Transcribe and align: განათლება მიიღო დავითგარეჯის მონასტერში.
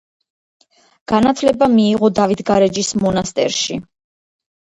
განათლება 1.13 1.67
მიიღო 1.73 2.09
დავითგარეჯის 2.21 2.89
მონასტერში. 3.05 3.77